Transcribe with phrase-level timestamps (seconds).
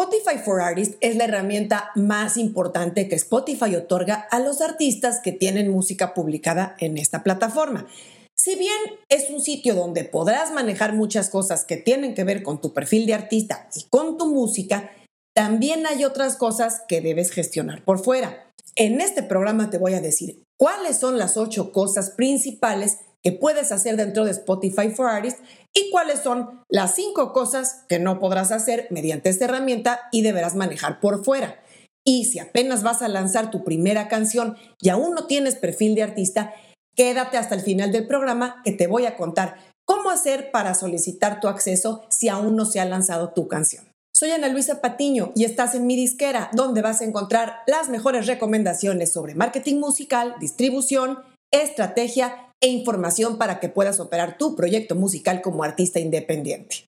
[0.00, 5.30] Spotify for Artists es la herramienta más importante que Spotify otorga a los artistas que
[5.30, 7.86] tienen música publicada en esta plataforma.
[8.34, 8.78] Si bien
[9.10, 13.04] es un sitio donde podrás manejar muchas cosas que tienen que ver con tu perfil
[13.04, 14.90] de artista y con tu música,
[15.34, 18.50] también hay otras cosas que debes gestionar por fuera.
[18.76, 23.70] En este programa te voy a decir cuáles son las ocho cosas principales que puedes
[23.70, 25.42] hacer dentro de Spotify for Artists
[25.74, 30.54] y cuáles son las cinco cosas que no podrás hacer mediante esta herramienta y deberás
[30.54, 31.62] manejar por fuera.
[32.04, 36.02] Y si apenas vas a lanzar tu primera canción y aún no tienes perfil de
[36.02, 36.54] artista,
[36.96, 41.40] quédate hasta el final del programa que te voy a contar cómo hacer para solicitar
[41.40, 43.84] tu acceso si aún no se ha lanzado tu canción.
[44.14, 48.26] Soy Ana Luisa Patiño y estás en mi disquera, donde vas a encontrar las mejores
[48.26, 51.20] recomendaciones sobre marketing musical, distribución,
[51.52, 56.86] estrategia e información para que puedas operar tu proyecto musical como artista independiente.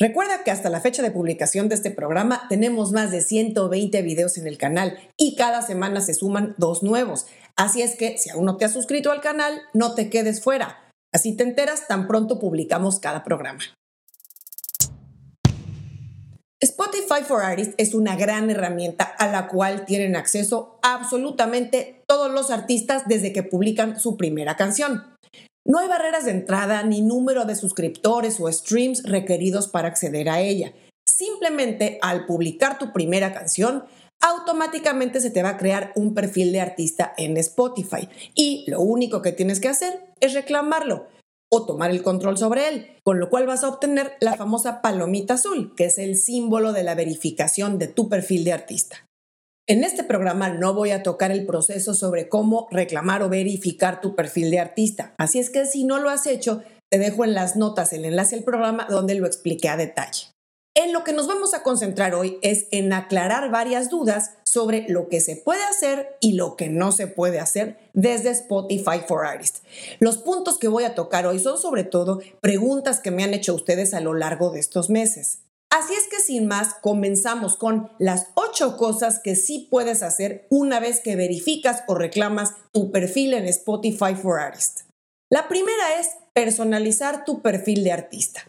[0.00, 4.38] Recuerda que hasta la fecha de publicación de este programa tenemos más de 120 videos
[4.38, 7.26] en el canal y cada semana se suman dos nuevos.
[7.56, 10.88] Así es que si aún no te has suscrito al canal, no te quedes fuera.
[11.12, 13.60] Así te enteras tan pronto publicamos cada programa.
[16.80, 22.52] Spotify for Artists es una gran herramienta a la cual tienen acceso absolutamente todos los
[22.52, 25.02] artistas desde que publican su primera canción.
[25.66, 30.40] No hay barreras de entrada ni número de suscriptores o streams requeridos para acceder a
[30.40, 30.72] ella.
[31.04, 33.82] Simplemente al publicar tu primera canción,
[34.20, 39.20] automáticamente se te va a crear un perfil de artista en Spotify y lo único
[39.20, 41.08] que tienes que hacer es reclamarlo
[41.50, 45.34] o tomar el control sobre él, con lo cual vas a obtener la famosa palomita
[45.34, 49.06] azul, que es el símbolo de la verificación de tu perfil de artista.
[49.66, 54.14] En este programa no voy a tocar el proceso sobre cómo reclamar o verificar tu
[54.14, 57.56] perfil de artista, así es que si no lo has hecho, te dejo en las
[57.56, 60.28] notas el enlace al programa donde lo expliqué a detalle.
[60.80, 65.08] En lo que nos vamos a concentrar hoy es en aclarar varias dudas sobre lo
[65.08, 69.62] que se puede hacer y lo que no se puede hacer desde Spotify for Artists.
[69.98, 73.56] Los puntos que voy a tocar hoy son sobre todo preguntas que me han hecho
[73.56, 75.40] ustedes a lo largo de estos meses.
[75.68, 80.78] Así es que sin más, comenzamos con las ocho cosas que sí puedes hacer una
[80.78, 84.84] vez que verificas o reclamas tu perfil en Spotify for Artists.
[85.28, 88.46] La primera es personalizar tu perfil de artista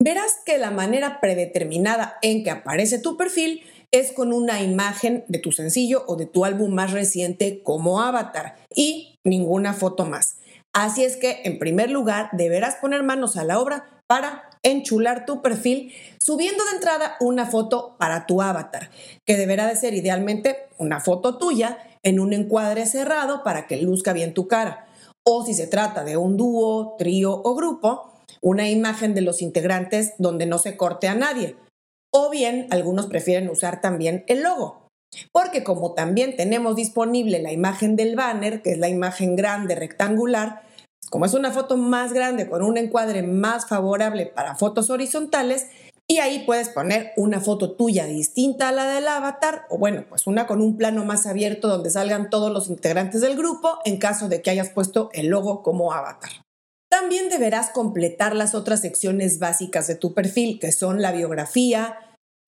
[0.00, 5.38] verás que la manera predeterminada en que aparece tu perfil es con una imagen de
[5.38, 10.36] tu sencillo o de tu álbum más reciente como avatar y ninguna foto más.
[10.74, 15.42] Así es que, en primer lugar, deberás poner manos a la obra para enchular tu
[15.42, 18.90] perfil subiendo de entrada una foto para tu avatar,
[19.26, 24.12] que deberá de ser idealmente una foto tuya en un encuadre cerrado para que luzca
[24.12, 24.86] bien tu cara.
[25.24, 30.14] O si se trata de un dúo, trío o grupo, una imagen de los integrantes
[30.18, 31.56] donde no se corte a nadie.
[32.10, 34.88] O bien algunos prefieren usar también el logo.
[35.32, 40.62] Porque como también tenemos disponible la imagen del banner, que es la imagen grande rectangular,
[41.10, 45.68] como es una foto más grande con un encuadre más favorable para fotos horizontales,
[46.10, 50.26] y ahí puedes poner una foto tuya distinta a la del avatar, o bueno, pues
[50.26, 54.28] una con un plano más abierto donde salgan todos los integrantes del grupo en caso
[54.28, 56.30] de que hayas puesto el logo como avatar.
[56.90, 61.98] También deberás completar las otras secciones básicas de tu perfil, que son la biografía,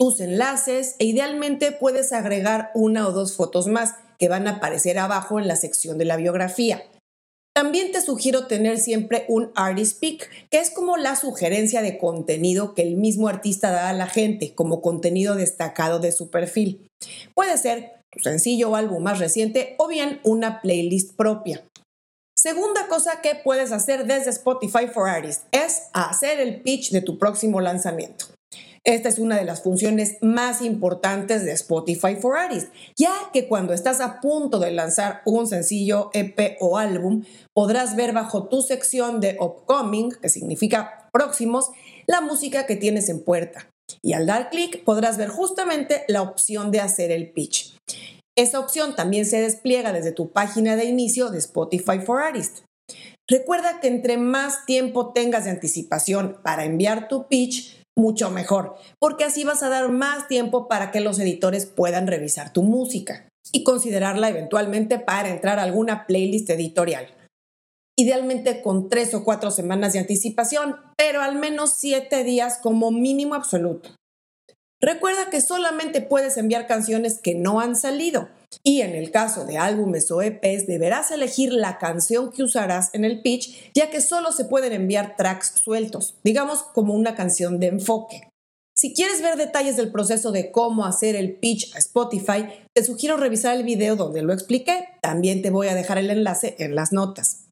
[0.01, 4.99] tus enlaces e idealmente puedes agregar una o dos fotos más que van a aparecer
[4.99, 6.83] abajo en la sección de la biografía.
[7.55, 12.75] También te sugiero tener siempre un artist pick, que es como la sugerencia de contenido
[12.75, 16.89] que el mismo artista da a la gente como contenido destacado de su perfil.
[17.35, 21.63] Puede ser tu sencillo o álbum más reciente o bien una playlist propia.
[22.43, 27.19] Segunda cosa que puedes hacer desde Spotify for Artists es hacer el pitch de tu
[27.19, 28.25] próximo lanzamiento.
[28.83, 33.75] Esta es una de las funciones más importantes de Spotify for Artists, ya que cuando
[33.75, 37.25] estás a punto de lanzar un sencillo EP o álbum,
[37.55, 41.69] podrás ver bajo tu sección de Upcoming, que significa próximos,
[42.07, 43.69] la música que tienes en puerta.
[44.03, 47.77] Y al dar clic podrás ver justamente la opción de hacer el pitch.
[48.37, 52.65] Esa opción también se despliega desde tu página de inicio de Spotify for Artists.
[53.29, 59.25] Recuerda que entre más tiempo tengas de anticipación para enviar tu pitch, mucho mejor, porque
[59.25, 63.63] así vas a dar más tiempo para que los editores puedan revisar tu música y
[63.63, 67.07] considerarla eventualmente para entrar a alguna playlist editorial.
[67.99, 73.35] Idealmente con tres o cuatro semanas de anticipación, pero al menos siete días como mínimo
[73.35, 73.91] absoluto.
[74.83, 78.29] Recuerda que solamente puedes enviar canciones que no han salido
[78.63, 83.05] y en el caso de álbumes o EPs deberás elegir la canción que usarás en
[83.05, 87.67] el pitch ya que solo se pueden enviar tracks sueltos, digamos como una canción de
[87.67, 88.31] enfoque.
[88.75, 93.19] Si quieres ver detalles del proceso de cómo hacer el pitch a Spotify, te sugiero
[93.19, 94.89] revisar el video donde lo expliqué.
[95.03, 97.45] También te voy a dejar el enlace en las notas.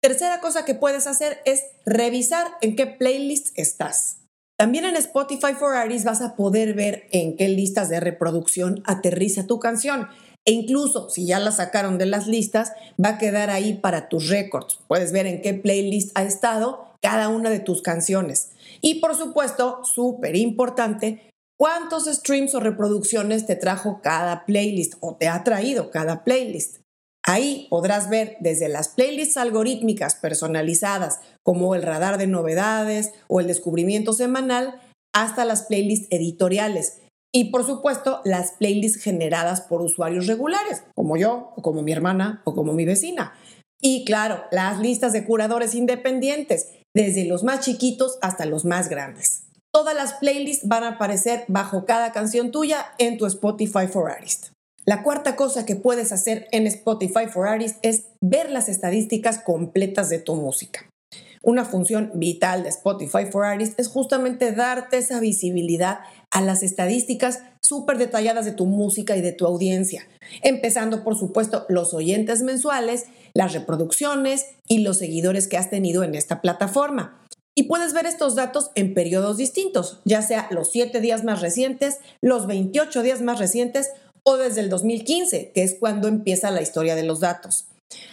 [0.00, 4.18] Tercera cosa que puedes hacer es revisar en qué playlist estás.
[4.58, 9.46] También en Spotify for Artists vas a poder ver en qué listas de reproducción aterriza
[9.46, 10.08] tu canción.
[10.46, 12.72] E incluso si ya la sacaron de las listas,
[13.02, 14.78] va a quedar ahí para tus récords.
[14.88, 18.52] Puedes ver en qué playlist ha estado cada una de tus canciones.
[18.80, 25.28] Y por supuesto, súper importante, cuántos streams o reproducciones te trajo cada playlist o te
[25.28, 26.78] ha traído cada playlist.
[27.26, 33.48] Ahí podrás ver desde las playlists algorítmicas personalizadas como el radar de novedades o el
[33.48, 34.80] descubrimiento semanal
[35.12, 37.02] hasta las playlists editoriales
[37.34, 42.42] y por supuesto las playlists generadas por usuarios regulares como yo o como mi hermana
[42.44, 43.34] o como mi vecina.
[43.82, 49.42] Y claro, las listas de curadores independientes desde los más chiquitos hasta los más grandes.
[49.72, 54.52] Todas las playlists van a aparecer bajo cada canción tuya en tu Spotify for Artists.
[54.88, 60.08] La cuarta cosa que puedes hacer en Spotify for Artists es ver las estadísticas completas
[60.10, 60.88] de tu música.
[61.42, 65.98] Una función vital de Spotify for Artists es justamente darte esa visibilidad
[66.30, 70.06] a las estadísticas súper detalladas de tu música y de tu audiencia,
[70.42, 76.14] empezando por supuesto los oyentes mensuales, las reproducciones y los seguidores que has tenido en
[76.14, 77.26] esta plataforma.
[77.58, 81.98] Y puedes ver estos datos en periodos distintos, ya sea los 7 días más recientes,
[82.20, 83.92] los 28 días más recientes
[84.28, 87.68] o desde el 2015, que es cuando empieza la historia de los datos.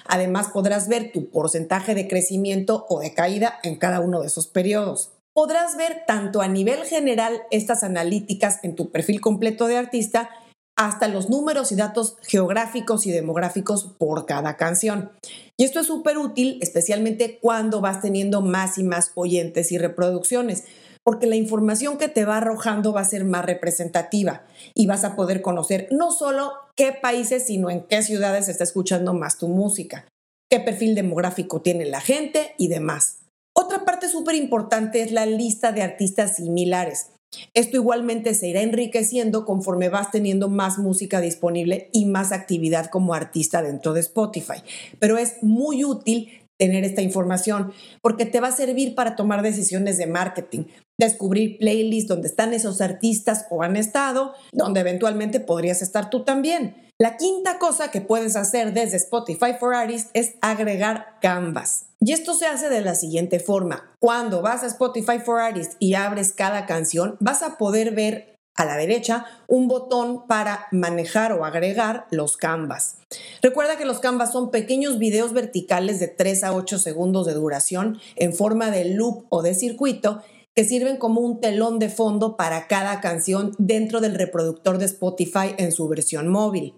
[0.05, 4.45] Además, podrás ver tu porcentaje de crecimiento o de caída en cada uno de esos
[4.45, 5.11] periodos.
[5.33, 10.29] Podrás ver tanto a nivel general estas analíticas en tu perfil completo de artista,
[10.75, 15.11] hasta los números y datos geográficos y demográficos por cada canción.
[15.57, 20.65] Y esto es súper útil, especialmente cuando vas teniendo más y más oyentes y reproducciones,
[21.03, 25.15] porque la información que te va arrojando va a ser más representativa y vas a
[25.15, 30.07] poder conocer no solo qué países, sino en qué ciudades está escuchando más tu música,
[30.49, 33.19] qué perfil demográfico tiene la gente y demás.
[33.55, 37.11] Otra parte súper importante es la lista de artistas similares.
[37.53, 43.13] Esto igualmente se irá enriqueciendo conforme vas teniendo más música disponible y más actividad como
[43.13, 44.61] artista dentro de Spotify.
[44.99, 49.97] Pero es muy útil tener esta información porque te va a servir para tomar decisiones
[49.97, 50.65] de marketing,
[50.99, 56.75] descubrir playlists donde están esos artistas o han estado, donde eventualmente podrías estar tú también.
[56.99, 61.85] La quinta cosa que puedes hacer desde Spotify for Artists es agregar canvas.
[61.99, 63.95] Y esto se hace de la siguiente forma.
[63.99, 68.65] Cuando vas a Spotify for Artists y abres cada canción, vas a poder ver a
[68.65, 72.97] la derecha un botón para manejar o agregar los canvas.
[73.41, 77.99] Recuerda que los canvas son pequeños videos verticales de 3 a 8 segundos de duración
[78.15, 80.21] en forma de loop o de circuito
[80.55, 85.55] que sirven como un telón de fondo para cada canción dentro del reproductor de Spotify
[85.57, 86.75] en su versión móvil.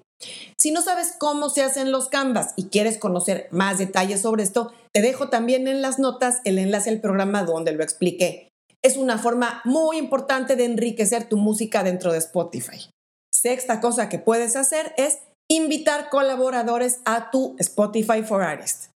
[0.57, 4.71] Si no sabes cómo se hacen los canvas y quieres conocer más detalles sobre esto,
[4.93, 8.49] te dejo también en las notas el enlace al programa donde lo expliqué
[8.85, 12.91] es una forma muy importante de enriquecer tu música dentro de Spotify.
[13.33, 15.17] Sexta cosa que puedes hacer es
[15.49, 18.91] invitar colaboradores a tu Spotify for Artists.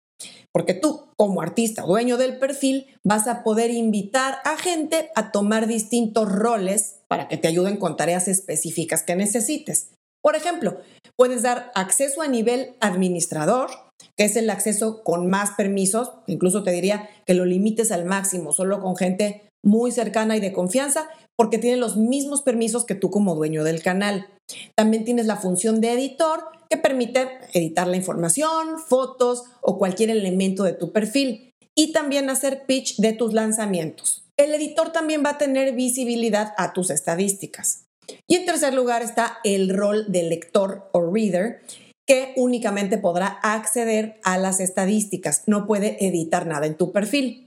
[0.54, 5.68] Porque tú, como artista dueño del perfil, vas a poder invitar a gente a tomar
[5.68, 9.92] distintos roles para que te ayuden con tareas específicas que necesites.
[10.22, 10.78] Por ejemplo,
[11.16, 13.70] puedes dar acceso a nivel administrador,
[14.18, 18.52] que es el acceso con más permisos, incluso te diría que lo limites al máximo,
[18.52, 23.10] solo con gente muy cercana y de confianza porque tiene los mismos permisos que tú
[23.10, 24.28] como dueño del canal.
[24.76, 30.64] También tienes la función de editor que permite editar la información, fotos o cualquier elemento
[30.64, 34.24] de tu perfil y también hacer pitch de tus lanzamientos.
[34.38, 37.86] El editor también va a tener visibilidad a tus estadísticas.
[38.28, 41.62] Y en tercer lugar está el rol de lector o reader
[42.08, 47.46] que únicamente podrá acceder a las estadísticas, no puede editar nada en tu perfil.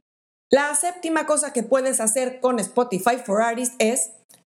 [0.53, 4.13] La séptima cosa que puedes hacer con Spotify for Artists es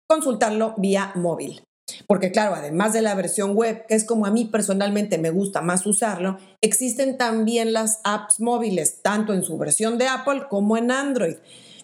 [0.06, 1.62] consultarlo vía móvil.
[2.06, 5.60] Porque claro, además de la versión web, que es como a mí personalmente me gusta
[5.60, 10.90] más usarlo, existen también las apps móviles, tanto en su versión de Apple como en
[10.90, 11.36] Android.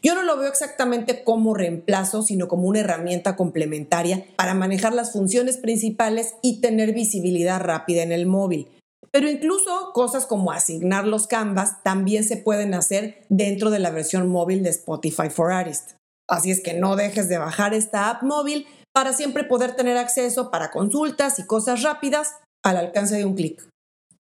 [0.03, 5.13] Yo no lo veo exactamente como reemplazo, sino como una herramienta complementaria para manejar las
[5.13, 8.69] funciones principales y tener visibilidad rápida en el móvil.
[9.13, 14.29] Pero incluso cosas como asignar los canvas también se pueden hacer dentro de la versión
[14.29, 15.97] móvil de Spotify for Artists.
[16.29, 20.51] Así es que no dejes de bajar esta app móvil para siempre poder tener acceso
[20.51, 23.67] para consultas y cosas rápidas al alcance de un clic.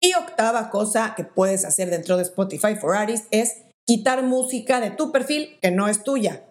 [0.00, 4.90] Y octava cosa que puedes hacer dentro de Spotify for Artists es quitar música de
[4.90, 6.44] tu perfil que no es tuya.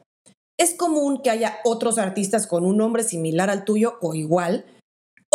[0.59, 4.65] es común que haya otros artistas con un nombre similar al tuyo o igual,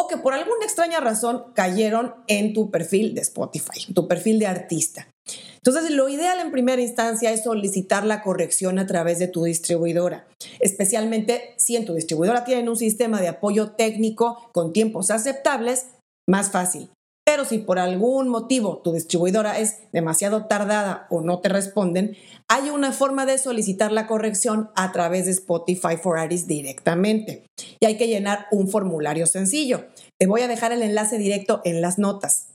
[0.09, 5.09] que por alguna extraña razón cayeron en tu perfil de Spotify, tu perfil de artista.
[5.57, 10.27] Entonces, lo ideal en primera instancia es solicitar la corrección a través de tu distribuidora,
[10.61, 15.87] especialmente si en tu distribuidora tienen un sistema de apoyo técnico con tiempos aceptables,
[16.29, 16.91] más fácil.
[17.27, 22.17] Pero si por algún motivo tu distribuidora es demasiado tardada o no te responden,
[22.49, 27.47] hay una forma de solicitar la corrección a través de Spotify for Artists directamente.
[27.81, 29.87] Y hay que llenar un formulario sencillo.
[30.25, 32.47] Te voy a dejar el enlace directo en las notas.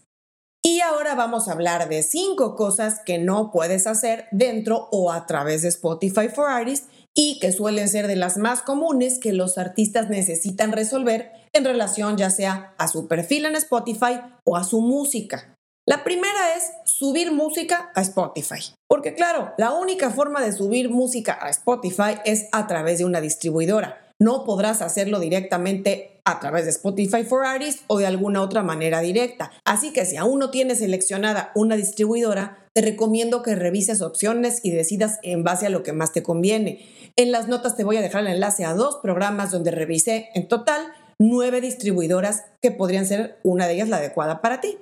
[0.65, 5.27] Y ahora vamos a hablar de cinco cosas que no puedes hacer dentro o a
[5.27, 9.59] través de Spotify for Artists y que suelen ser de las más comunes que los
[9.59, 14.81] artistas necesitan resolver en relación ya sea a su perfil en Spotify o a su
[14.81, 15.53] música.
[15.87, 18.73] La primera es subir música a Spotify.
[18.87, 23.21] Porque claro, la única forma de subir música a Spotify es a través de una
[23.21, 24.07] distribuidora.
[24.19, 29.01] No podrás hacerlo directamente a través de Spotify for Artists o de alguna otra manera
[29.01, 29.51] directa.
[29.65, 34.71] Así que si aún no tienes seleccionada una distribuidora, te recomiendo que revises opciones y
[34.71, 36.85] decidas en base a lo que más te conviene.
[37.15, 40.47] En las notas te voy a dejar el enlace a dos programas donde revisé en
[40.47, 44.77] total nueve distribuidoras que podrían ser una de ellas la adecuada para ti.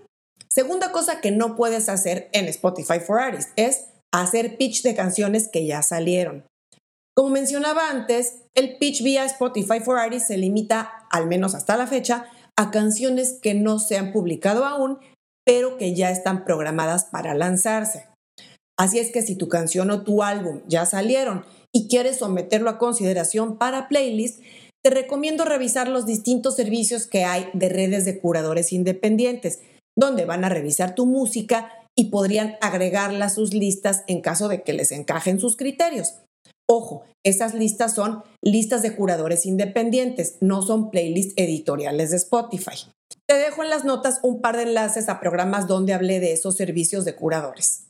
[0.48, 5.50] Segunda cosa que no puedes hacer en Spotify for Artists es hacer pitch de canciones
[5.50, 6.46] que ya salieron.
[7.18, 11.88] Como mencionaba antes, el pitch vía Spotify for Artists se limita, al menos hasta la
[11.88, 15.00] fecha, a canciones que no se han publicado aún,
[15.44, 18.06] pero que ya están programadas para lanzarse.
[18.78, 21.44] Así es que si tu canción o tu álbum ya salieron
[21.74, 24.40] y quieres someterlo a consideración para playlist,
[24.84, 29.62] te recomiendo revisar los distintos servicios que hay de redes de curadores independientes,
[29.98, 34.62] donde van a revisar tu música y podrían agregarla a sus listas en caso de
[34.62, 36.14] que les encajen sus criterios.
[36.70, 42.92] Ojo, esas listas son listas de curadores independientes, no son playlists editoriales de Spotify.
[43.26, 46.58] Te dejo en las notas un par de enlaces a programas donde hablé de esos
[46.58, 47.88] servicios de curadores.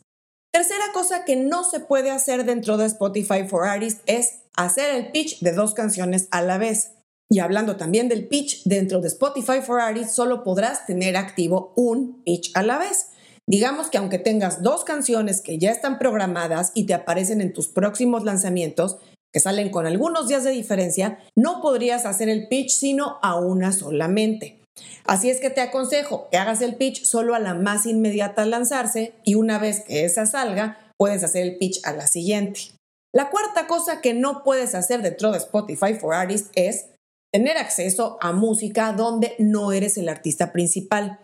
[0.53, 5.11] Tercera cosa que no se puede hacer dentro de Spotify for Artists es hacer el
[5.11, 6.91] pitch de dos canciones a la vez.
[7.29, 12.23] Y hablando también del pitch, dentro de Spotify for Artists solo podrás tener activo un
[12.23, 13.09] pitch a la vez.
[13.49, 17.69] Digamos que aunque tengas dos canciones que ya están programadas y te aparecen en tus
[17.69, 18.97] próximos lanzamientos,
[19.33, 23.71] que salen con algunos días de diferencia, no podrías hacer el pitch sino a una
[23.71, 24.59] solamente.
[25.05, 28.51] Así es que te aconsejo que hagas el pitch solo a la más inmediata al
[28.51, 32.71] lanzarse y una vez que esa salga, puedes hacer el pitch a la siguiente.
[33.13, 36.87] La cuarta cosa que no puedes hacer dentro de Spotify for Artists es
[37.33, 41.19] tener acceso a música donde no eres el artista principal.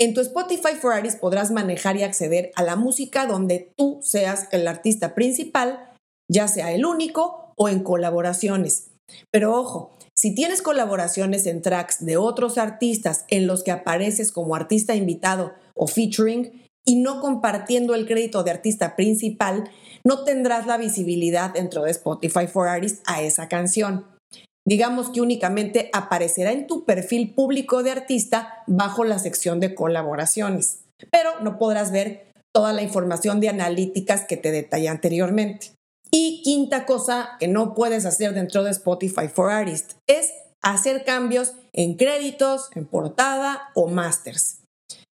[0.00, 4.48] En tu Spotify for Artists podrás manejar y acceder a la música donde tú seas
[4.50, 5.90] el artista principal,
[6.28, 8.90] ya sea el único o en colaboraciones.
[9.30, 14.54] Pero ojo, si tienes colaboraciones en tracks de otros artistas en los que apareces como
[14.54, 19.70] artista invitado o featuring y no compartiendo el crédito de artista principal,
[20.04, 24.11] no tendrás la visibilidad dentro de Spotify for Artists a esa canción.
[24.66, 30.80] Digamos que únicamente aparecerá en tu perfil público de artista bajo la sección de colaboraciones,
[31.10, 35.72] pero no podrás ver toda la información de analíticas que te detallé anteriormente.
[36.12, 41.54] Y quinta cosa que no puedes hacer dentro de Spotify for Artists es hacer cambios
[41.72, 44.58] en créditos, en portada o masters.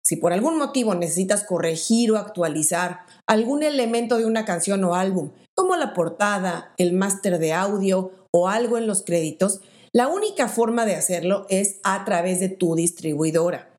[0.05, 5.31] Si por algún motivo necesitas corregir o actualizar algún elemento de una canción o álbum,
[5.55, 9.61] como la portada, el máster de audio o algo en los créditos,
[9.91, 13.69] la única forma de hacerlo es a través de tu distribuidora.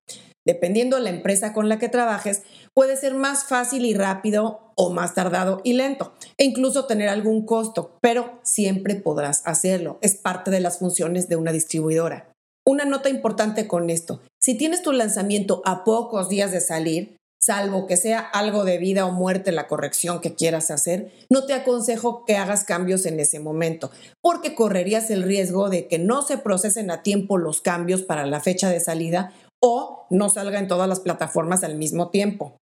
[0.46, 2.42] Dependiendo de la empresa con la que trabajes,
[2.74, 7.46] puede ser más fácil y rápido o más tardado y lento, e incluso tener algún
[7.46, 9.98] costo, pero siempre podrás hacerlo.
[10.02, 12.30] Es parte de las funciones de una distribuidora.
[12.66, 17.86] Una nota importante con esto, si tienes tu lanzamiento a pocos días de salir, salvo
[17.86, 22.24] que sea algo de vida o muerte la corrección que quieras hacer, no te aconsejo
[22.24, 23.90] que hagas cambios en ese momento,
[24.22, 28.40] porque correrías el riesgo de que no se procesen a tiempo los cambios para la
[28.40, 29.32] fecha de salida
[29.62, 32.56] o no salga en todas las plataformas al mismo tiempo.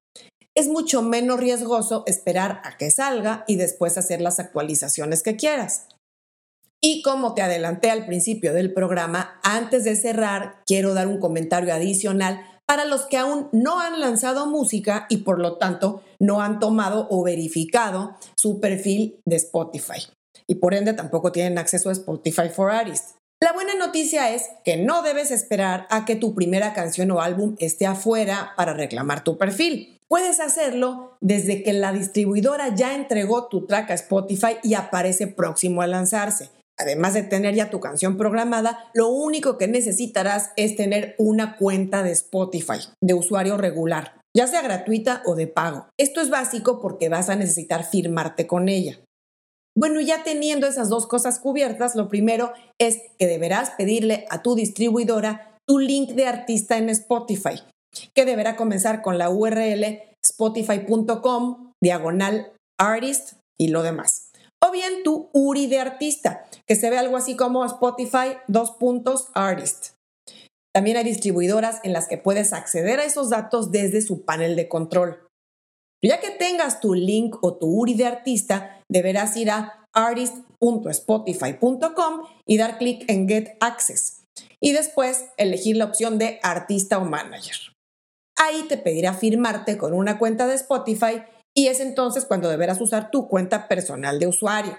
[0.54, 5.86] Es mucho menos riesgoso esperar a que salga y después hacer las actualizaciones que quieras.
[6.84, 11.72] Y como te adelanté al principio del programa, antes de cerrar, quiero dar un comentario
[11.72, 16.58] adicional para los que aún no han lanzado música y por lo tanto no han
[16.58, 20.06] tomado o verificado su perfil de Spotify.
[20.46, 23.16] Y por ende tampoco tienen acceso a Spotify for Artists.
[23.42, 27.56] La buena noticia es que no debes esperar a que tu primera canción o álbum
[27.58, 29.98] esté afuera para reclamar tu perfil.
[30.08, 35.82] Puedes hacerlo desde que la distribuidora ya entregó tu track a Spotify y aparece próximo
[35.82, 36.48] a lanzarse.
[36.82, 42.02] Además de tener ya tu canción programada, lo único que necesitarás es tener una cuenta
[42.02, 45.86] de Spotify de usuario regular, ya sea gratuita o de pago.
[45.98, 48.98] Esto es básico porque vas a necesitar firmarte con ella.
[49.76, 54.54] Bueno, ya teniendo esas dos cosas cubiertas, lo primero es que deberás pedirle a tu
[54.54, 57.62] distribuidora tu link de artista en Spotify,
[58.14, 64.21] que deberá comenzar con la URL spotify.com diagonal artist y lo demás.
[64.72, 69.88] Bien tu URI de artista, que se ve algo así como Spotify dos puntos artist.
[70.74, 74.68] También hay distribuidoras en las que puedes acceder a esos datos desde su panel de
[74.68, 75.28] control.
[76.02, 82.56] Ya que tengas tu link o tu URI de artista, deberás ir a artist.spotify.com y
[82.56, 84.22] dar clic en Get Access
[84.58, 87.58] y después elegir la opción de artista o manager.
[88.38, 91.24] Ahí te pedirá firmarte con una cuenta de Spotify
[91.56, 94.78] y es entonces cuando deberás usar tu cuenta personal de usuario.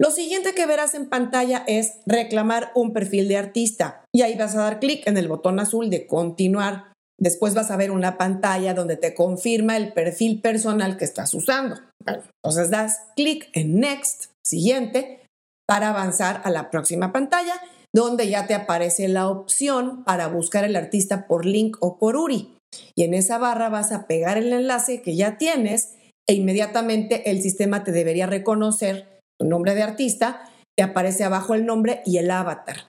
[0.00, 4.56] Lo siguiente que verás en pantalla es reclamar un perfil de artista y ahí vas
[4.56, 6.92] a dar clic en el botón azul de continuar.
[7.20, 11.76] Después vas a ver una pantalla donde te confirma el perfil personal que estás usando.
[12.06, 15.24] entonces das clic en Next, siguiente,
[15.66, 17.54] para avanzar a la próxima pantalla,
[17.94, 22.56] donde ya te aparece la opción para buscar el artista por link o por URI.
[22.96, 25.94] Y en esa barra vas a pegar el enlace que ya tienes
[26.28, 31.66] e inmediatamente el sistema te debería reconocer tu nombre de artista, te aparece abajo el
[31.66, 32.88] nombre y el avatar.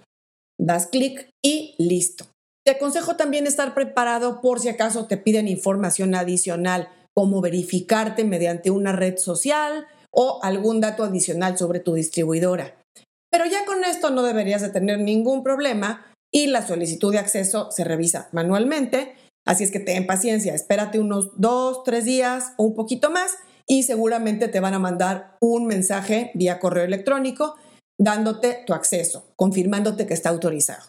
[0.60, 2.28] Das clic y listo.
[2.66, 8.72] Te aconsejo también estar preparado por si acaso te piden información adicional, como verificarte mediante
[8.72, 12.76] una red social o algún dato adicional sobre tu distribuidora.
[13.32, 17.70] Pero ya con esto no deberías de tener ningún problema y la solicitud de acceso
[17.72, 19.16] se revisa manualmente.
[19.46, 23.36] Así es que ten paciencia, espérate unos dos, tres días o un poquito más
[23.68, 27.56] y seguramente te van a mandar un mensaje vía correo electrónico
[27.98, 30.84] dándote tu acceso, confirmándote que está autorizado.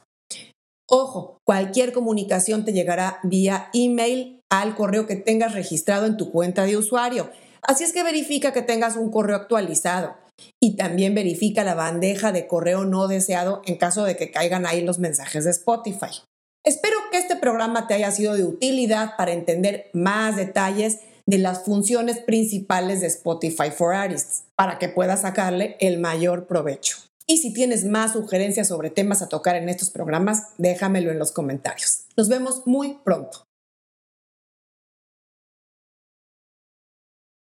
[0.88, 6.64] Ojo, cualquier comunicación te llegará vía email al correo que tengas registrado en tu cuenta
[6.64, 7.30] de usuario.
[7.62, 10.14] Así es que verifica que tengas un correo actualizado
[10.62, 14.82] y también verifica la bandeja de correo no deseado en caso de que caigan ahí
[14.82, 16.22] los mensajes de Spotify.
[16.66, 21.64] Espero que este programa te haya sido de utilidad para entender más detalles de las
[21.64, 26.96] funciones principales de Spotify for Artists para que puedas sacarle el mayor provecho.
[27.24, 31.30] Y si tienes más sugerencias sobre temas a tocar en estos programas, déjamelo en los
[31.30, 32.06] comentarios.
[32.16, 33.45] Nos vemos muy pronto.